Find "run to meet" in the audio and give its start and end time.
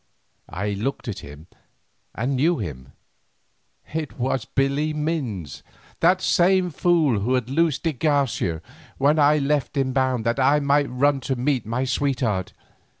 10.89-11.67